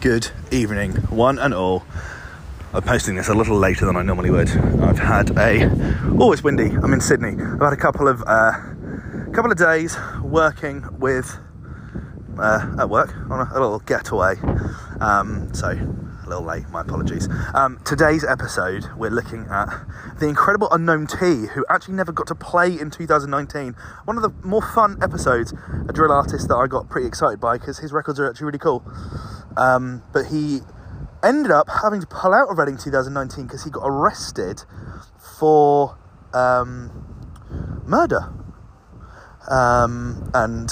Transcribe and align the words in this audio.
good 0.00 0.30
evening, 0.52 0.92
one 1.10 1.38
and 1.40 1.52
all. 1.52 1.84
I'm 2.72 2.82
posting 2.82 3.16
this 3.16 3.28
a 3.28 3.34
little 3.34 3.56
later 3.56 3.84
than 3.84 3.96
I 3.96 4.02
normally 4.02 4.30
would. 4.30 4.48
I've 4.48 4.98
had 4.98 5.30
a 5.36 5.68
oh, 6.20 6.30
it's 6.32 6.44
windy. 6.44 6.66
I'm 6.66 6.92
in 6.92 7.00
Sydney. 7.00 7.30
I've 7.42 7.60
had 7.60 7.72
a 7.72 7.76
couple 7.76 8.06
of 8.06 8.22
uh, 8.26 8.52
couple 9.32 9.50
of 9.50 9.58
days 9.58 9.96
working 10.22 10.84
with 10.98 11.36
uh, 12.38 12.76
at 12.78 12.88
work 12.88 13.12
on 13.28 13.40
a, 13.40 13.50
a 13.52 13.58
little 13.58 13.80
getaway. 13.80 14.36
Um, 15.00 15.52
so 15.52 15.70
a 15.70 16.28
little 16.28 16.44
late. 16.44 16.68
My 16.68 16.82
apologies. 16.82 17.28
Um, 17.54 17.80
today's 17.84 18.22
episode, 18.22 18.84
we're 18.96 19.10
looking 19.10 19.46
at 19.50 19.68
the 20.20 20.28
incredible 20.28 20.68
unknown 20.70 21.06
T, 21.06 21.46
who 21.46 21.64
actually 21.68 21.94
never 21.94 22.12
got 22.12 22.26
to 22.28 22.34
play 22.34 22.78
in 22.78 22.90
2019. 22.90 23.74
One 24.04 24.16
of 24.16 24.22
the 24.22 24.30
more 24.46 24.62
fun 24.62 24.98
episodes, 25.02 25.54
a 25.88 25.92
drill 25.92 26.12
artist 26.12 26.48
that 26.48 26.56
I 26.56 26.66
got 26.66 26.88
pretty 26.88 27.08
excited 27.08 27.40
by 27.40 27.58
because 27.58 27.78
his 27.78 27.92
records 27.92 28.20
are 28.20 28.28
actually 28.28 28.46
really 28.46 28.58
cool. 28.58 28.84
Um, 29.58 30.02
but 30.12 30.26
he 30.26 30.60
ended 31.22 31.50
up 31.50 31.68
having 31.82 32.00
to 32.00 32.06
pull 32.06 32.32
out 32.32 32.48
of 32.48 32.58
Reading 32.58 32.78
2019 32.78 33.46
because 33.46 33.64
he 33.64 33.70
got 33.70 33.82
arrested 33.84 34.62
for 35.38 35.98
um, 36.32 36.90
murder 37.86 38.32
um, 39.48 40.30
and 40.34 40.70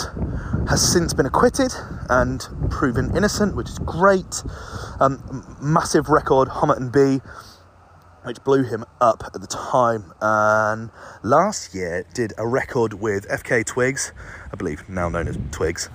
has 0.68 0.92
since 0.92 1.14
been 1.14 1.26
acquitted 1.26 1.72
and 2.08 2.46
proven 2.70 3.16
innocent, 3.16 3.56
which 3.56 3.68
is 3.68 3.78
great. 3.80 4.42
Um, 5.00 5.56
massive 5.60 6.08
record, 6.08 6.48
Homerton 6.48 6.92
B, 6.92 7.20
which 8.24 8.42
blew 8.44 8.62
him 8.64 8.84
up 9.00 9.22
at 9.34 9.40
the 9.40 9.46
time. 9.46 10.12
And 10.20 10.90
last 11.22 11.74
year 11.74 12.04
did 12.14 12.32
a 12.38 12.46
record 12.46 12.94
with 12.94 13.28
FKA 13.28 13.64
Twigs, 13.64 14.12
I 14.52 14.56
believe, 14.56 14.88
now 14.88 15.08
known 15.08 15.28
as 15.28 15.38
Twigs. 15.50 15.88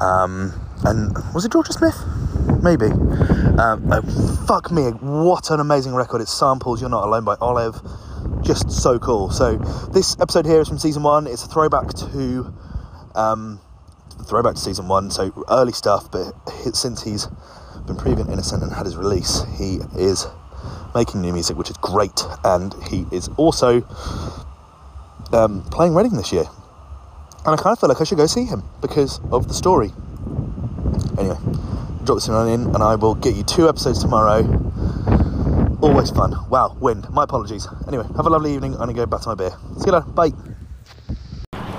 Um, 0.00 0.52
and 0.84 1.12
was 1.34 1.44
it 1.44 1.52
Jorja 1.52 1.72
Smith? 1.72 2.29
Maybe. 2.62 2.86
Um, 2.86 3.90
oh, 3.92 4.44
fuck 4.46 4.70
me, 4.70 4.90
what 5.00 5.50
an 5.50 5.60
amazing 5.60 5.94
record. 5.94 6.20
It 6.20 6.28
samples 6.28 6.80
You're 6.80 6.90
Not 6.90 7.04
Alone 7.04 7.24
by 7.24 7.36
Olive 7.40 7.80
just 8.42 8.70
so 8.70 8.98
cool. 8.98 9.30
So 9.30 9.56
this 9.92 10.18
episode 10.20 10.46
here 10.46 10.60
is 10.60 10.68
from 10.68 10.78
season 10.78 11.02
one. 11.02 11.26
It's 11.26 11.44
a 11.44 11.48
throwback 11.48 11.92
to 11.94 12.52
um, 13.14 13.60
throwback 14.26 14.54
to 14.54 14.60
season 14.60 14.88
one. 14.88 15.10
So 15.10 15.44
early 15.50 15.72
stuff, 15.72 16.10
but 16.10 16.32
since 16.74 17.02
he's 17.02 17.26
been 17.86 17.96
proven 17.96 18.30
innocent 18.30 18.62
and 18.62 18.72
had 18.72 18.86
his 18.86 18.96
release, 18.96 19.42
he 19.58 19.80
is 19.96 20.26
making 20.94 21.20
new 21.20 21.32
music, 21.32 21.56
which 21.56 21.70
is 21.70 21.76
great. 21.78 22.22
And 22.44 22.74
he 22.84 23.06
is 23.12 23.28
also 23.36 23.82
um, 25.32 25.62
playing 25.70 25.94
Reading 25.94 26.16
this 26.16 26.32
year. 26.32 26.44
And 27.46 27.58
I 27.58 27.62
kind 27.62 27.72
of 27.72 27.80
feel 27.80 27.88
like 27.88 28.00
I 28.00 28.04
should 28.04 28.18
go 28.18 28.26
see 28.26 28.44
him 28.44 28.62
because 28.82 29.18
of 29.32 29.48
the 29.48 29.54
story. 29.54 29.92
Anyway, 31.18 31.38
drop 32.04 32.18
this 32.18 32.28
in, 32.28 32.36
and 32.38 32.82
I 32.82 32.94
will 32.96 33.14
get 33.14 33.34
you 33.34 33.42
two 33.42 33.68
episodes 33.68 34.00
tomorrow 34.00 34.42
Always 35.82 36.10
fun. 36.10 36.34
Wow, 36.50 36.76
wind. 36.78 37.08
My 37.08 37.24
apologies. 37.24 37.66
Anyway, 37.88 38.04
have 38.14 38.26
a 38.26 38.30
lovely 38.30 38.54
evening. 38.54 38.72
I'm 38.72 38.80
going 38.80 38.94
to 38.94 38.94
go 38.94 39.06
back 39.06 39.22
to 39.22 39.28
my 39.30 39.34
beer. 39.34 39.50
See 39.78 39.86
you 39.86 39.92
later. 39.92 40.06
Bye. 40.08 40.32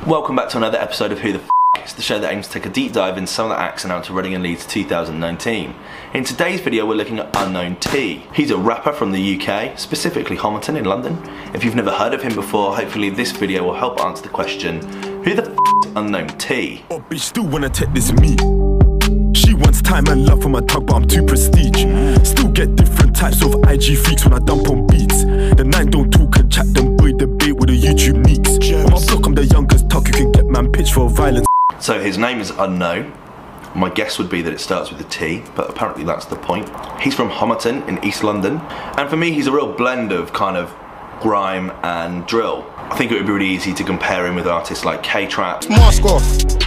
Welcome 0.08 0.36
back 0.36 0.50
to 0.50 0.58
another 0.58 0.80
episode 0.80 1.12
of 1.12 1.20
Who 1.20 1.34
the 1.34 1.40
F 1.40 1.50
It's 1.78 1.94
the 1.94 2.02
show 2.02 2.18
that 2.18 2.34
aims 2.34 2.48
to 2.48 2.54
take 2.54 2.66
a 2.66 2.70
deep 2.70 2.94
dive 2.94 3.20
in 3.20 3.28
some 3.28 3.52
of 3.52 3.58
the 3.58 3.62
acts 3.62 3.86
announced 3.86 4.08
to 4.08 4.14
Reading 4.14 4.34
and 4.34 4.44
Leeds 4.44 4.66
2019. 4.66 5.76
In 6.16 6.24
today's 6.24 6.62
video, 6.62 6.88
we're 6.88 6.96
looking 6.96 7.20
at 7.20 7.30
Unknown 7.36 7.76
T. 7.76 8.24
He's 8.34 8.50
a 8.50 8.58
rapper 8.58 8.92
from 8.92 9.12
the 9.12 9.40
UK, 9.40 9.78
specifically 9.78 10.36
Homerton 10.36 10.76
in 10.76 10.86
London. 10.86 11.22
If 11.54 11.64
you've 11.64 11.76
never 11.76 11.92
heard 11.92 12.16
of 12.16 12.24
him 12.24 12.34
before, 12.34 12.76
hopefully 12.76 13.12
this 13.12 13.32
video 13.32 13.64
will 13.64 13.76
help 13.76 14.00
answer 14.02 14.24
the 14.24 14.30
question, 14.30 14.82
who 15.24 15.36
the 15.36 15.44
f 15.44 15.50
is 15.86 15.92
Unknown 15.96 16.28
T? 16.40 16.84
Time 19.92 20.08
and 20.08 20.26
love 20.26 20.42
from 20.42 20.54
my 20.54 20.62
tug, 20.62 20.86
but 20.86 20.96
I'm 20.96 21.06
too 21.06 21.22
prestige. 21.22 21.82
Still 22.26 22.48
get 22.48 22.78
different 22.78 23.14
types 23.14 23.44
of 23.44 23.54
IG 23.68 23.98
freaks 23.98 24.24
when 24.24 24.34
I 24.34 24.40
dump 24.40 24.70
on 24.70 24.88
beats. 24.88 25.26
The 25.26 25.66
nine 25.66 25.88
don't 25.88 26.10
talk 26.10 26.38
and 26.38 26.50
chat, 26.50 26.74
them 26.74 26.96
boy 26.96 27.12
debate 27.12 27.58
with 27.58 27.68
the 27.68 27.78
YouTube 27.78 28.26
neeks. 28.26 28.52
On 28.74 28.90
my 28.90 29.06
block, 29.06 29.26
I'm 29.26 29.36
the 29.36 29.46
youngest 29.46 29.90
tuck, 29.90 30.08
you 30.08 30.14
can 30.14 30.32
get 30.32 30.46
man 30.46 30.72
pitch 30.72 30.94
for 30.94 31.10
violence. 31.10 31.46
So 31.80 32.00
his 32.00 32.18
name 32.18 32.40
is 32.40 32.52
unknown. 32.52 33.12
My 33.76 33.90
guess 33.90 34.18
would 34.18 34.30
be 34.30 34.42
that 34.42 34.54
it 34.54 34.62
starts 34.62 34.92
with 34.92 35.02
a 35.02 35.10
T, 35.10 35.44
but 35.56 35.70
apparently 35.70 36.06
that's 36.06 36.26
the 36.26 36.38
point. 36.38 36.70
He's 37.02 37.14
from 37.14 37.30
Homerton 37.30 37.86
in 37.90 38.02
East 38.06 38.24
London, 38.24 38.62
and 38.98 39.10
for 39.10 39.18
me, 39.18 39.34
he's 39.34 39.48
a 39.48 39.52
real 39.52 39.74
blend 39.74 40.14
of 40.14 40.32
kind 40.32 40.56
of 40.56 40.74
grime 41.22 41.72
and 41.84 42.26
drill. 42.26 42.66
I 42.76 42.98
think 42.98 43.12
it 43.12 43.16
would 43.16 43.26
be 43.26 43.32
really 43.32 43.48
easy 43.48 43.74
to 43.74 43.84
compare 43.84 44.26
him 44.26 44.36
with 44.36 44.48
artists 44.48 44.84
like 44.84 45.02
K-Trap. 45.04 45.70
Mask 45.70 46.04
off, 46.04 46.24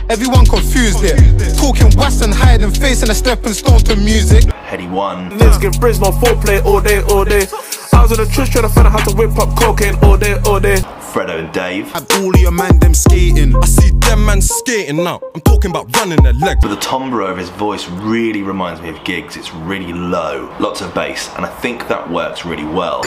everyone 0.08 0.46
confused 0.46 1.00
it. 1.02 1.58
Talking 1.58 1.90
Western, 1.98 2.32
hiding 2.32 2.70
face 2.70 3.02
and 3.02 3.10
a 3.10 3.14
stepping 3.14 3.52
stone 3.52 3.80
to 3.80 3.96
music. 3.96 4.44
Headie 4.44 4.90
One. 4.90 5.36
Let's 5.36 5.58
get 5.58 5.74
Briz, 5.74 6.00
no 6.00 6.10
foreplay 6.10 6.64
all 6.64 6.80
day, 6.80 7.02
all 7.02 7.24
day. 7.24 7.46
I 7.94 8.02
was 8.02 8.18
on 8.18 8.24
the 8.24 8.30
trench 8.30 8.50
trying 8.50 8.64
to 8.64 8.68
find 8.68 8.86
out 8.86 8.92
how 8.92 9.04
to 9.04 9.16
whip 9.16 9.38
up 9.38 9.56
cocaine 9.56 9.94
all 10.02 10.16
day, 10.16 10.34
all 10.44 10.60
day. 10.60 10.76
Fredo 11.14 11.38
and 11.38 11.52
Dave. 11.52 11.90
Have 11.92 12.10
all 12.18 12.34
of 12.34 12.40
your 12.40 12.50
man 12.50 12.78
them 12.80 12.92
skating. 12.92 13.54
I 13.54 13.64
see 13.66 13.90
them 13.90 14.26
man 14.26 14.42
skating 14.42 14.96
now. 14.96 15.20
I'm 15.34 15.40
talking 15.42 15.70
about 15.70 15.94
running 15.96 16.22
their 16.22 16.32
legs. 16.32 16.60
But 16.60 16.74
the 16.74 16.80
timbre 16.80 17.22
of 17.22 17.38
his 17.38 17.50
voice 17.50 17.88
really 17.88 18.42
reminds 18.42 18.82
me 18.82 18.88
of 18.88 19.02
Giggs. 19.04 19.36
It's 19.36 19.54
really 19.54 19.92
low, 19.92 20.52
lots 20.58 20.80
of 20.80 20.92
bass, 20.92 21.30
and 21.36 21.46
I 21.46 21.48
think 21.60 21.86
that 21.86 22.10
works 22.10 22.44
really 22.44 22.64
well. 22.64 23.04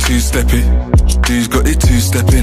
Two 0.00 0.18
stepping. 0.20 0.90
dude's 1.22 1.48
got 1.48 1.68
it 1.68 1.80
two 1.80 2.00
stepping? 2.00 2.42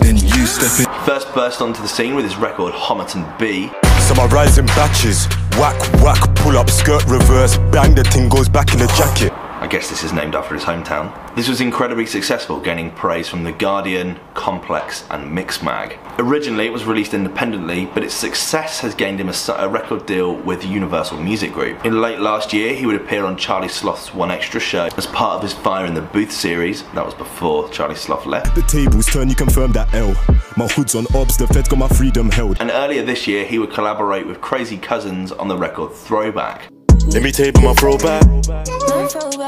Then 0.00 0.16
you 0.16 0.46
step 0.46 0.78
in. 0.78 1.06
First 1.06 1.32
burst 1.34 1.62
onto 1.62 1.80
the 1.80 1.88
scene 1.88 2.14
with 2.14 2.26
his 2.26 2.36
record 2.36 2.74
Homerton 2.74 3.24
B. 3.38 3.70
So 4.02 4.14
I 4.20 4.26
rising 4.26 4.64
in 4.64 4.66
batches. 4.74 5.26
Whack, 5.56 5.78
whack, 6.02 6.34
pull 6.36 6.58
up, 6.58 6.68
skirt 6.68 7.04
reverse, 7.06 7.56
bang, 7.72 7.94
the 7.94 8.04
thing 8.04 8.28
goes 8.28 8.48
back 8.48 8.72
in 8.72 8.78
the 8.78 8.88
jacket. 8.88 9.31
I 9.72 9.76
guess 9.76 9.88
this 9.88 10.04
is 10.04 10.12
named 10.12 10.34
after 10.34 10.52
his 10.52 10.64
hometown. 10.64 11.34
This 11.34 11.48
was 11.48 11.62
incredibly 11.62 12.04
successful, 12.04 12.60
gaining 12.60 12.90
praise 12.90 13.26
from 13.26 13.42
The 13.42 13.52
Guardian, 13.52 14.20
Complex, 14.34 15.06
and 15.08 15.34
Mixmag. 15.34 15.96
Originally, 16.18 16.66
it 16.66 16.72
was 16.74 16.84
released 16.84 17.14
independently, 17.14 17.86
but 17.86 18.04
its 18.04 18.12
success 18.12 18.80
has 18.80 18.94
gained 18.94 19.18
him 19.18 19.30
a, 19.30 19.34
a, 19.56 19.66
record 19.66 20.04
deal 20.04 20.34
with 20.34 20.62
Universal 20.62 21.22
Music 21.22 21.54
Group. 21.54 21.86
In 21.86 22.02
late 22.02 22.18
last 22.20 22.52
year, 22.52 22.74
he 22.74 22.84
would 22.84 22.96
appear 22.96 23.24
on 23.24 23.38
Charlie 23.38 23.70
Sloth's 23.70 24.12
One 24.12 24.30
Extra 24.30 24.60
show 24.60 24.90
as 24.98 25.06
part 25.06 25.36
of 25.36 25.42
his 25.42 25.54
Fire 25.54 25.86
in 25.86 25.94
the 25.94 26.02
Booth 26.02 26.32
series. 26.32 26.82
That 26.92 27.06
was 27.06 27.14
before 27.14 27.70
Charlie 27.70 27.94
Sloth 27.94 28.26
left. 28.26 28.54
The 28.54 28.60
tables 28.64 29.06
turn, 29.06 29.30
you 29.30 29.34
confirm 29.34 29.72
that 29.72 29.94
L. 29.94 30.14
My 30.58 30.66
hood's 30.66 30.94
on 30.94 31.06
obs, 31.14 31.38
the 31.38 31.46
feds 31.46 31.70
got 31.70 31.78
my 31.78 31.88
freedom 31.88 32.30
held. 32.30 32.60
And 32.60 32.70
earlier 32.70 33.02
this 33.02 33.26
year, 33.26 33.46
he 33.46 33.58
would 33.58 33.72
collaborate 33.72 34.26
with 34.26 34.42
Crazy 34.42 34.76
Cousinz 34.76 35.32
on 35.40 35.48
the 35.48 35.56
record 35.56 35.92
Throwback. 35.92 36.68
Let 37.06 37.22
me 37.22 37.32
tape 37.32 37.60
my 37.60 37.74
throwback. 37.74 38.22
Back 38.46 38.66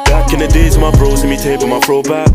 Back 0.07 0.33
in 0.33 0.41
the 0.41 0.49
days, 0.53 0.77
my 0.77 0.91
bros, 0.91 1.23
let 1.23 1.31
me 1.31 1.37
tape 1.37 1.61
my 1.69 1.79
throwback. 1.81 2.29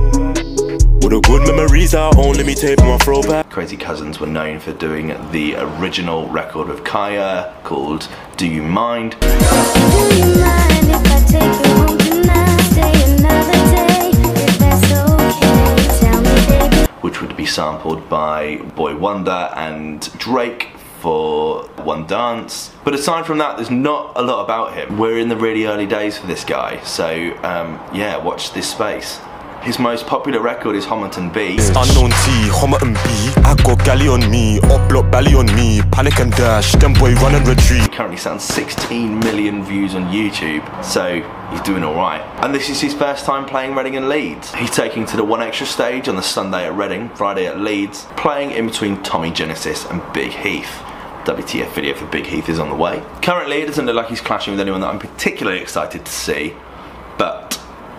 All 1.02 1.10
the 1.10 1.20
good 1.26 1.46
memories 1.48 1.94
I 1.94 2.10
own, 2.18 2.36
let 2.36 2.46
me 2.46 2.56
tape 2.56 2.80
my 2.80 2.98
throwback. 3.00 3.50
Crazy 3.50 3.78
Cousinz 3.78 4.20
were 4.20 4.28
known 4.28 4.60
for 4.60 4.72
doing 4.74 5.08
the 5.32 5.56
original 5.56 6.28
record 6.30 6.70
of 6.70 6.84
Kyla 6.84 7.54
called 7.64 8.08
Do 8.38 8.48
You 8.48 8.64
Mind? 8.64 9.18
Do 9.20 9.28
you 9.28 9.34
mind 10.36 10.88
if 10.88 11.04
I 11.06 11.20
take 11.28 11.44
you 11.44 11.74
home 11.76 11.98
tonight? 11.98 12.62
Stay 12.72 12.94
another 13.14 13.60
day, 13.76 14.12
if 14.14 14.58
that's 14.58 14.92
okay. 14.94 16.00
Tell 16.00 16.22
me, 16.22 16.34
baby. 16.48 16.92
Which 17.02 17.22
would 17.22 17.36
be 17.36 17.46
sampled 17.46 18.08
by 18.10 18.58
Boy 18.76 18.96
Wonder 18.96 19.52
and 19.56 20.02
Drake 20.18 20.70
for 21.00 21.64
One 21.84 22.06
Dance. 22.06 22.72
But 22.84 22.94
aside 22.94 23.26
from 23.26 23.38
that, 23.40 23.58
there's 23.58 23.72
not 23.72 24.14
a 24.16 24.22
lot 24.22 24.44
about 24.44 24.74
him. 24.74 24.98
We're 24.98 25.20
in 25.20 25.30
the 25.30 25.38
really 25.38 25.66
early 25.66 25.86
days 25.86 26.18
for 26.18 26.28
this 26.28 26.44
guy, 26.44 26.82
so 26.84 27.08
um, 27.44 27.80
yeah, 27.94 28.18
watch 28.18 28.54
this 28.54 28.70
space. 28.72 29.20
His 29.64 29.78
most 29.78 30.08
popular 30.08 30.40
record 30.40 30.78
is 30.78 30.86
Homerton 30.86 31.34
B. 31.34 31.58
Unknown 31.76 32.12
T, 32.12 32.50
Homerton 32.50 32.94
B. 33.04 33.42
I 33.44 33.56
got 33.56 33.84
galley 33.84 34.08
on 34.08 34.22
me, 34.32 34.60
up 34.62 34.90
block 34.90 35.12
belly 35.12 35.36
on 35.36 35.48
me, 35.48 35.82
panic 35.92 36.18
and 36.20 36.32
dash, 36.32 36.72
them 36.74 36.94
boy 36.94 37.14
run 37.16 37.36
and 37.36 37.46
retreat. 37.46 37.82
He 37.82 37.88
currently 37.90 38.18
sounds 38.18 38.44
16 38.44 39.20
million 39.20 39.64
views 39.64 39.96
on 39.96 40.06
YouTube, 40.06 40.64
so 40.84 41.22
he's 41.52 41.62
doing 41.62 41.84
alright. 41.84 42.22
And 42.44 42.56
this 42.56 42.70
is 42.70 42.80
his 42.80 42.94
first 42.94 43.26
time 43.26 43.46
playing 43.46 43.76
Reading 43.76 43.98
and 43.98 44.08
Leeds. 44.08 44.54
He's 44.56 44.72
taking 44.72 45.06
to 45.08 45.18
the 45.18 45.26
One 45.26 45.42
Extra 45.42 45.68
stage 45.68 46.08
on 46.08 46.16
the 46.16 46.24
Sunday 46.24 46.66
at 46.66 46.74
Reading, 46.74 47.10
Friday 47.10 47.46
at 47.46 47.60
Leeds, 47.60 48.08
playing 48.16 48.52
in 48.52 48.68
between 48.68 49.04
Tommy 49.04 49.30
Genesis 49.30 49.86
and 49.88 50.02
Big 50.14 50.32
Heath. 50.32 50.72
WTF 51.26 51.74
video 51.74 51.96
for 51.96 52.06
Big 52.06 52.26
Heath 52.26 52.48
is 52.48 52.60
on 52.60 52.70
the 52.70 52.76
way. 52.76 53.04
Currently, 53.22 53.58
it 53.58 53.66
doesn't 53.66 53.86
look 53.86 53.96
like 53.96 54.08
he's 54.08 54.22
clashing 54.22 54.54
with 54.54 54.62
anyone 54.62 54.80
that 54.82 54.88
I'm 54.88 55.00
particularly 55.00 55.60
excited 55.60 56.06
to 56.06 56.12
see, 56.12 56.56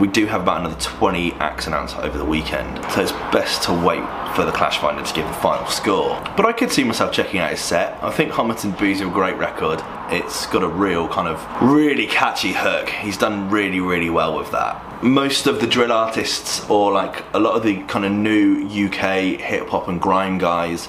we 0.01 0.09
do 0.09 0.25
have 0.25 0.41
about 0.41 0.61
another 0.61 0.81
20 0.81 1.35
acts 1.35 1.67
announced 1.67 1.97
over 1.99 2.17
the 2.17 2.25
weekend, 2.25 2.83
so 2.91 3.03
it's 3.03 3.13
best 3.13 3.63
to 3.65 3.73
wait 3.73 4.03
for 4.35 4.47
the 4.47 4.51
Clash 4.51 4.79
Finder 4.79 5.03
to 5.03 5.15
give 5.15 5.27
the 5.27 5.33
final 5.35 5.67
score. 5.67 6.19
But 6.37 6.47
I 6.47 6.53
could 6.53 6.73
see 6.73 6.85
myself 6.85 7.13
checking 7.13 7.39
out 7.39 7.51
his 7.51 7.61
set. 7.61 8.03
I 8.03 8.11
think 8.11 8.33
Homerton 8.33 8.79
B's 8.81 9.03
a 9.03 9.05
great 9.05 9.37
record. 9.37 9.83
It's 10.11 10.47
got 10.47 10.63
a 10.63 10.69
real 10.69 11.07
kind 11.07 11.29
of 11.29 11.47
really 11.63 12.07
catchy 12.07 12.55
hook. 12.55 12.89
He's 12.89 13.19
done 13.19 13.51
really, 13.51 13.81
really 13.81 14.09
well 14.09 14.37
with 14.39 14.51
that. 14.53 15.03
Most 15.03 15.47
of 15.47 15.61
the 15.61 15.67
drill 15.67 15.93
artists, 15.93 16.69
or 16.71 16.93
like 16.93 17.23
a 17.35 17.39
lot 17.39 17.57
of 17.57 17.63
the 17.63 17.83
kind 17.83 18.07
of 18.07 18.13
new 18.13 18.67
UK 18.67 19.39
hip 19.39 19.69
hop 19.69 19.89
and 19.89 20.01
grime 20.01 20.39
guys, 20.39 20.89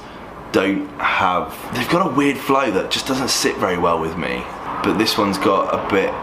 don't 0.53 0.87
have. 0.99 1.53
They've 1.75 1.89
got 1.89 2.09
a 2.09 2.15
weird 2.15 2.37
flow 2.37 2.71
that 2.71 2.91
just 2.91 3.07
doesn't 3.07 3.29
sit 3.29 3.57
very 3.57 3.77
well 3.77 3.99
with 3.99 4.17
me. 4.17 4.43
But 4.83 4.97
this 4.97 5.17
one's 5.17 5.37
got 5.37 5.73
a 5.73 5.89
bit 5.89 6.13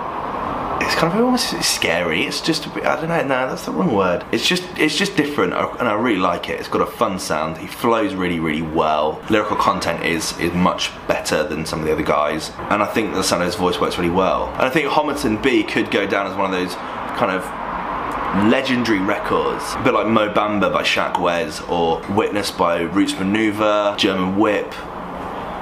it's 0.88 0.96
kind 0.96 1.12
of 1.12 1.22
almost 1.22 1.62
scary. 1.62 2.22
It's 2.22 2.40
just 2.40 2.72
bit, 2.72 2.86
I 2.86 2.96
don't 2.96 3.10
know. 3.10 3.20
No, 3.20 3.46
that's 3.46 3.66
the 3.66 3.72
wrong 3.72 3.94
word. 3.94 4.24
It's 4.32 4.48
just 4.48 4.64
it's 4.78 4.96
just 4.96 5.16
different, 5.16 5.52
uh, 5.52 5.76
and 5.78 5.86
I 5.86 5.92
really 5.92 6.18
like 6.18 6.48
it. 6.48 6.58
It's 6.58 6.68
got 6.68 6.80
a 6.80 6.86
fun 6.86 7.18
sound. 7.18 7.58
He 7.58 7.66
flows 7.66 8.14
really 8.14 8.40
really 8.40 8.62
well. 8.62 9.22
Lyrical 9.28 9.56
content 9.56 10.02
is 10.02 10.32
is 10.40 10.54
much 10.54 10.90
better 11.06 11.46
than 11.46 11.66
some 11.66 11.80
of 11.80 11.84
the 11.84 11.92
other 11.92 12.02
guys, 12.02 12.52
and 12.70 12.82
I 12.82 12.86
think 12.86 13.12
the 13.12 13.22
sound 13.22 13.42
of 13.42 13.46
his 13.46 13.54
voice 13.54 13.78
works 13.78 13.98
really 13.98 14.08
well. 14.08 14.48
And 14.54 14.62
I 14.62 14.70
think 14.70 14.88
Homerton 14.88 15.42
B 15.42 15.62
could 15.62 15.90
go 15.90 16.06
down 16.06 16.26
as 16.26 16.34
one 16.34 16.46
of 16.46 16.58
those 16.58 16.74
kind 17.18 17.32
of 17.32 17.44
legendary 18.50 19.00
records, 19.00 19.64
a 19.74 19.82
bit 19.84 19.92
like 19.92 20.06
Mo 20.06 20.32
Bamba 20.32 20.72
by 20.72 20.82
Sheck 20.84 21.20
Wes 21.20 21.60
or 21.62 22.00
Witness 22.14 22.50
by 22.50 22.80
Roots 22.80 23.12
Manuva, 23.12 23.94
German 23.98 24.38
Whip, 24.38 24.72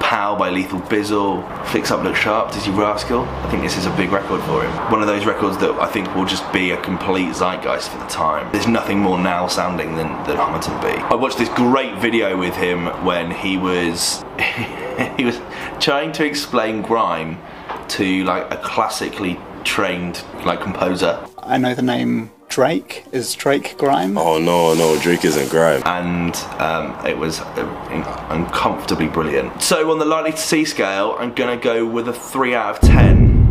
Pow 0.07 0.37
by 0.37 0.49
Lethal 0.49 0.79
Bizzle, 0.79 1.43
Fix 1.67 1.91
Up 1.91 2.01
Look 2.01 2.15
Sharp, 2.15 2.51
Dizzee 2.51 2.73
Rascal. 2.73 3.25
I 3.25 3.51
think 3.51 3.61
this 3.61 3.75
is 3.75 3.87
a 3.87 3.95
big 3.97 4.09
record 4.09 4.41
for 4.43 4.63
him. 4.63 4.71
One 4.89 5.01
of 5.01 5.07
those 5.07 5.25
records 5.25 5.57
that 5.57 5.71
I 5.81 5.85
think 5.85 6.15
will 6.15 6.23
just 6.23 6.49
be 6.53 6.71
a 6.71 6.81
complete 6.81 7.35
zeitgeist 7.35 7.89
for 7.89 7.97
the 7.97 8.05
time. 8.05 8.49
There's 8.53 8.67
nothing 8.67 8.99
more 8.99 9.19
now 9.19 9.47
sounding 9.47 9.97
than, 9.97 10.07
than 10.23 10.37
Homerton 10.37 10.81
B. 10.81 10.87
I 10.97 11.15
watched 11.15 11.37
this 11.37 11.49
great 11.49 11.93
video 11.97 12.37
with 12.37 12.55
him 12.55 12.85
when 13.03 13.31
he 13.31 13.57
was 13.57 14.23
he 15.17 15.25
was 15.25 15.41
trying 15.81 16.13
to 16.13 16.25
explain 16.25 16.83
grime 16.83 17.37
to 17.89 18.23
like 18.23 18.49
a 18.49 18.57
classically 18.63 19.37
trained 19.65 20.23
like 20.45 20.61
composer 20.61 21.19
I 21.39 21.57
know 21.57 21.73
the 21.73 21.81
name 21.81 22.31
Drake. 22.57 23.03
Is 23.11 23.35
Drake 23.35 23.77
grime? 23.77 24.17
Oh 24.17 24.39
no, 24.39 24.73
no, 24.73 24.99
Drake 24.99 25.23
isn't 25.25 25.51
grime. 25.51 25.83
and 25.85 26.35
um, 26.59 27.05
it 27.05 27.15
was 27.15 27.39
uh, 27.39 28.27
uncomfortably 28.31 29.07
brilliant. 29.07 29.61
So 29.61 29.91
on 29.91 29.99
the 29.99 30.05
likely 30.05 30.31
to 30.31 30.37
see 30.39 30.65
scale, 30.65 31.15
I'm 31.19 31.35
gonna 31.35 31.55
go 31.57 31.85
with 31.85 32.07
a 32.07 32.13
three 32.13 32.55
out 32.55 32.73
of 32.73 32.81
ten. 32.81 33.45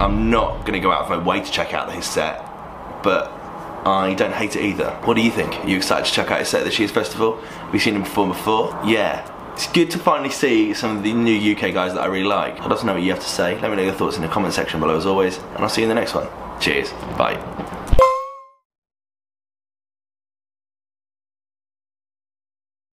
I'm 0.00 0.30
not 0.30 0.66
gonna 0.66 0.80
go 0.80 0.90
out 0.90 1.02
of 1.02 1.10
my 1.10 1.18
way 1.24 1.40
to 1.40 1.48
check 1.48 1.74
out 1.74 1.92
his 1.94 2.04
set, 2.04 2.40
but 3.04 3.28
I 3.86 4.14
don't 4.14 4.32
hate 4.34 4.56
it 4.56 4.64
either. 4.64 4.90
What 5.04 5.14
do 5.14 5.22
you 5.22 5.30
think? 5.30 5.54
Are 5.54 5.68
you 5.68 5.76
excited 5.76 6.06
to 6.06 6.12
check 6.12 6.32
out 6.32 6.40
his 6.40 6.48
set 6.48 6.62
at 6.62 6.64
this 6.64 6.76
year's 6.76 6.90
festival? 6.90 7.36
Have 7.40 7.72
you 7.72 7.78
seen 7.78 7.94
him 7.94 8.02
perform 8.02 8.30
before? 8.30 8.76
Yeah. 8.84 9.24
It's 9.52 9.70
good 9.70 9.92
to 9.92 9.98
finally 10.00 10.30
see 10.30 10.74
some 10.74 10.96
of 10.96 11.04
the 11.04 11.12
new 11.12 11.52
UK 11.52 11.72
guys 11.72 11.94
that 11.94 12.00
I 12.00 12.06
really 12.06 12.24
like. 12.24 12.60
I'd 12.60 12.68
love 12.68 12.80
to 12.80 12.86
know 12.86 12.94
what 12.94 13.02
you 13.02 13.12
have 13.12 13.22
to 13.22 13.28
say. 13.28 13.60
Let 13.60 13.70
me 13.70 13.76
know 13.76 13.84
your 13.84 13.92
thoughts 13.92 14.16
in 14.16 14.22
the 14.22 14.28
comment 14.28 14.54
section 14.54 14.80
below 14.80 14.96
as 14.96 15.06
always, 15.06 15.38
and 15.38 15.58
I'll 15.58 15.68
see 15.68 15.82
you 15.82 15.88
in 15.88 15.94
the 15.94 16.00
next 16.00 16.14
one. 16.16 16.26
Cheers. 16.58 16.90
Bye. 17.16 17.36